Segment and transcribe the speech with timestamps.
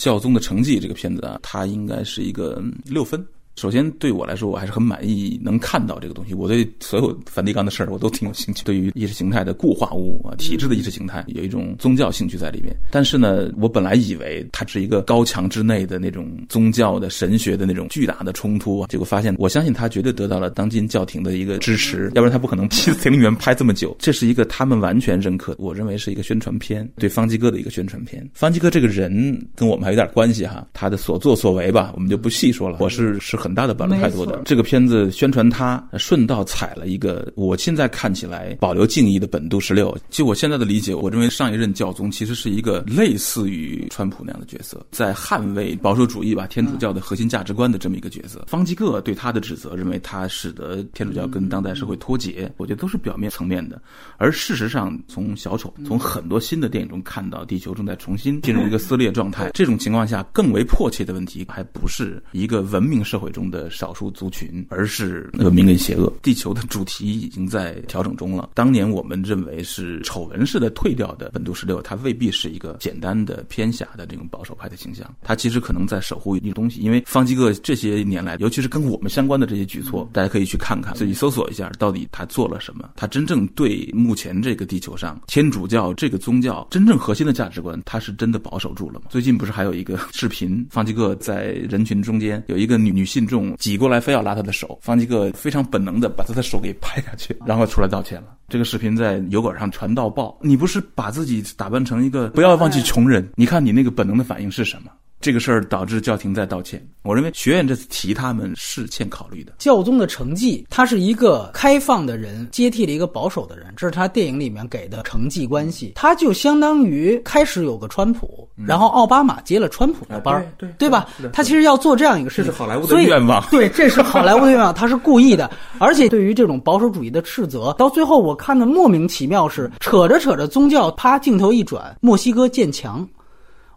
[0.00, 3.22] 教宗的成绩》这个片子啊，它应该是一个六分。
[3.56, 6.32] 首先，对我来说，我还是很满意能看到这个东西。
[6.32, 8.64] 我对所有梵蒂冈的事儿，我都挺有兴趣。
[8.64, 12.74] 对于意识形态的固化物啊，体制的意识形态，有一种宗教兴趣在里面。
[12.90, 23.94] 但是呢，我本来以为它是一个高墙之内的那种宗教的神学的那种巨大的冲突啊，结果发现，我相信他绝对得到了当今教廷的一个支持，要不然他不可能《七次灵园》拍这么久。
[23.98, 28.26] 这是一个他们完全认可，我认为是一个宣传片，对方济哥的一个宣传片。
[28.32, 29.12] 方济哥这个人
[29.54, 32.78] 跟我们还有点关系哈，他的所作所为吧，我们就不细说了。
[32.80, 34.42] 我是是很大的保留态度的。
[34.44, 39.96] 这个片子宣传他，顺道踩了一个我现在看起来保留敬意的本杜十六。
[40.08, 48.44] 就我现在的理解，我认为上一任教宗其实是一个类似于川普那样的角色，在捍卫保守主义吧天主教的核心价值观的这么一个角色。
[48.48, 53.80] 方济各对他的指责，认为他使得天主教跟当代社会脱节，我觉得都是表面层面的。
[54.16, 59.50] 而事实上，从小丑，从很多新的电影中看到，地球正在重新进入一个撕裂状态。
[59.54, 64.10] 这种情况下，更为迫切的问题，还不是一个文明社会中的少数。
[64.10, 66.12] 族群，而是文明跟邪恶。
[66.22, 68.50] 地球的主题已经在调整中了。
[68.54, 75.08] 当年我们认为是丑闻式的退掉的本笃十六，它未必是一个简单的偏狭的这种保守派的形象。
[75.22, 76.80] 它其实可能在守护一个东西。
[76.80, 82.90] 因为方基各这些年来，尤其是跟我们相关的这些举措，大家可以去看看，自己搜索一下，到底他做了什么。
[82.96, 89.06] 他真正对目前这个地球上天主教这个宗教真正核心的价值观，他是真的保守住了吗？
[89.10, 94.00] 最近不是还有一个视频，方基各在人群中间有一个女女群众挤过来。
[94.00, 98.28] 非要拉他的手，方济各非常本能的把他的手给拍下去，然后出来道歉了。
[98.48, 103.30] 这个视频在油管上传到爆，你不是把自己打扮成一个不要忘记穷人？
[103.36, 104.90] 你看你那个本能的反应是什么？
[105.20, 106.84] 这个事儿导致教廷在道歉。
[107.02, 109.52] 我认为学院这次提他们是欠考虑的。
[109.58, 115.92] 教宗的成绩，他是一个开放的人，接替了一个保守的人，这是他电影里面给的成绩关系。
[115.94, 121.06] 他就相当于开始有个川普，然后奥巴马接了川普的班儿，对对吧？
[121.32, 123.42] 他其实要做这样一个事情，这是好莱坞的愿望。
[123.50, 125.50] 对，这是 好莱坞的愿望，他是故意的。
[125.78, 133.06] 而且对于这种保守主义的斥责，到最后我看的莫名其妙是扯着扯着宗教，啪，镜头一转，墨西哥建墙。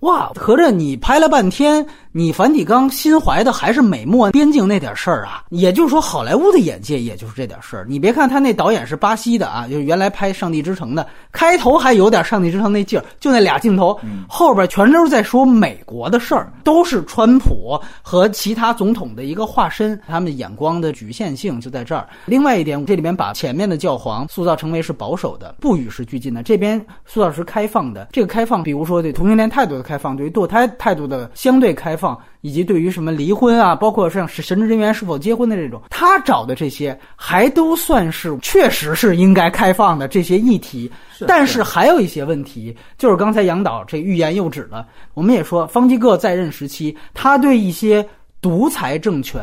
[0.00, 1.84] 哇，合着你拍了半天。
[2.12, 5.44] 你梵蒂冈心怀的还是美墨边境那点事儿啊？
[5.50, 7.86] 也就是说，好莱坞的眼界也就是这点事儿。
[7.88, 13.96] 你别看他那导演是巴西的啊，就是原来拍《上帝之城》的，开头还有点《上帝之城》那劲儿，就那俩镜头，
[14.28, 22.08] 后边全都是在说美国的事儿，都是川普和其他总统的一个化身，他们眼光的局限性就在这儿。
[22.26, 28.08] 另外一点，这里面把前面的教皇塑造成为是保守的、不与时俱进的，这边塑造是开放的。
[28.10, 31.98] 这个开放，比如说对同性恋态度的开放，对于堕胎态度的相对开。
[31.98, 40.88] 放以及对于什么离婚啊，包括像是神职人员是否结婚的这种，他找的这些还都算是确实是应该开放的这些议题。
[41.26, 44.86] 但是还有一些问题，就是刚才杨导这欲言又止了。
[45.14, 48.06] 我们也说，方济各在任时期，他对一些
[48.40, 49.42] 独裁政权，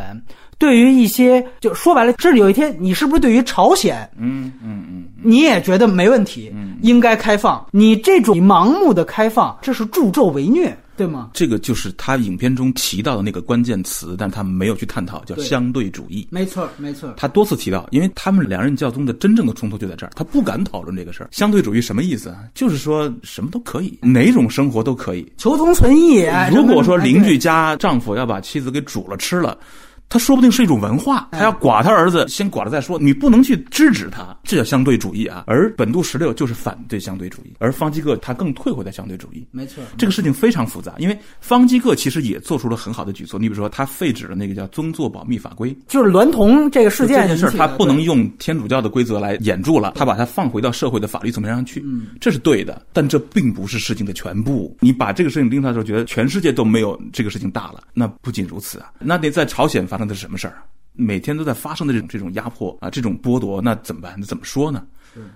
[0.58, 6.50] 对于一些就说白了，甚至有一天你是不是对于朝鲜，嗯嗯嗯，你也觉得没问题，
[6.82, 7.66] 应该开放？
[7.72, 10.76] 你这种盲目的开放，这是助纣为虐。
[10.98, 11.32] 对吗？
[11.34, 16.26] 这个就是他影片中提到的那个关键词，但他没有去探讨，叫相对主义。
[16.32, 17.14] 没错，没错。
[17.18, 21.28] 他多次提到，因为他们两任教宗的真正的冲突就在这儿，他不敢讨论这个事儿。
[21.34, 22.46] 相对主义什么意思啊？
[22.54, 26.26] 就是说什么都可以， 哪种生活都可以，求同存异。
[26.50, 29.58] 如果说邻居家丈夫要把妻子给煮了吃了。
[30.08, 32.98] 他说不定是一种文化，他要剐他儿子，先剐了再说。
[33.00, 35.44] 你不能去制止他，这叫相对主义啊。
[35.48, 39.46] 而本杜十六就是反对相对主义，而方济各他更退回在相对主义。
[39.52, 43.40] 没错，这个事情非常复杂，因为方济各其实也做出了很好的举措。
[43.40, 47.28] 你比如说，他废止了那个叫宗座保密法规，就是娈童这个事件。
[47.28, 51.82] 这件事他不能用天主教的规则来掩住了，他把它放回到社会的法律层面上去。
[51.86, 54.76] 嗯，这是对的，但这并不是事情的全部。
[54.80, 57.82] 你把这个事情拎出来的时候，觉得全世界都没有这个事情大了。
[57.94, 60.66] 那不仅如此啊，那得在朝鲜发生的是什么事儿啊？
[60.92, 64.14] 每天都在发生的这种这种压迫啊，这种剥夺，那怎么办？
[64.20, 64.86] 那怎么说呢？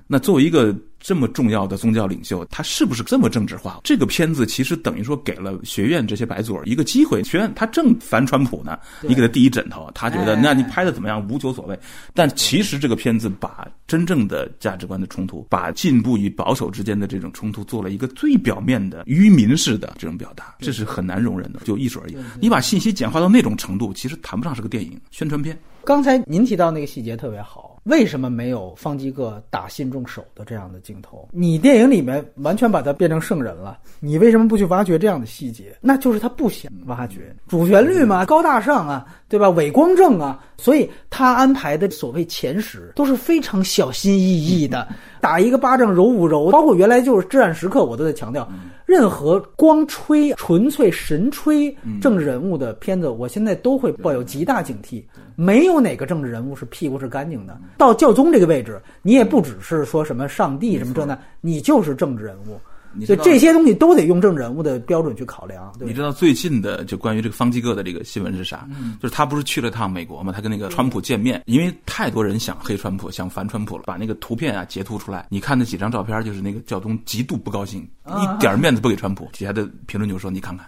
[0.05, 3.79] 那作为一个这么重要的宗教领袖，他是不是这么政治化？
[3.83, 7.23] 这个片子其实等于说给了学院这些白左一个机会。
[7.23, 11.25] 学院他正烦川普呢，你给他递一枕头，他觉得那你拍的怎么样？
[11.29, 11.79] 无求所谓。
[12.13, 21.59] 但其实这个片子把真正的价值观的冲突，把进步与保守之间的这种冲突，做了一个最表面的愚民式的这种表达，这是很难容忍的。
[21.63, 25.57] 就艺术而言，你把信息简化到那种程度，其实谈不上是个电影宣传片。
[25.85, 27.68] 刚才您提到那个细节特别好。
[27.83, 31.27] 为什么没有方济各打信众手的这样的镜头？
[31.31, 35.75] 你电影里面完全把他变成圣人了，你为什么不去挖掘这样的细节？
[35.81, 39.49] 那就是他不想挖掘主旋律嘛，高大上啊，对吧？
[39.51, 44.87] 伪光正啊，所以他安排的所谓前十都是非常小心翼翼的，
[45.21, 48.47] 打一个巴掌揉五揉，包括原来就是至暗时刻，我都在强调。
[48.89, 55.03] 任何光吹、纯粹神吹嗯政治人物的片子，我现在都会抱有极大警惕。
[55.35, 57.55] 没有哪个政治人物是屁股是干净的。
[57.77, 62.59] 到教宗这个位置，你也不只是说什么上帝什么这那，你就是政治人物。
[63.05, 65.87] 所以这些东西都得用政治人物的标准去考量，对？
[65.87, 68.67] 你知道最近的就关于这个方济各的这个新闻是啥？
[68.71, 75.27] 嗯就是他不是去了趟美国嘛，他跟那个川普见面，因为太多人想黑川普，想反川普了，把那个图片啊截图出来。
[75.29, 79.29] 你看那几张照片，就是那个教宗极度不高兴，啊一点面子不给川普。
[79.33, 80.65] 底下的评论就说：“你看看。”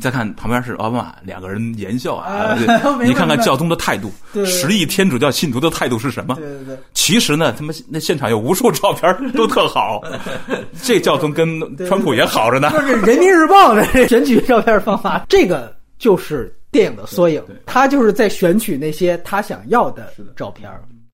[0.00, 2.56] 再看旁边是奥巴马，两个人言笑啊
[3.02, 4.12] 你看看教宗的态度，
[4.44, 6.34] 十亿天主教信徒的态度是什么？
[6.36, 6.78] 对对对。
[6.92, 10.00] 其实呢，他们那现场有无数照片都特好，
[10.82, 12.70] 这教宗跟川普也好着呢。
[12.70, 20.70] 就是人民日报的 选取照片方法，这个就是电影的缩影他就是在选取那些他想要的照片。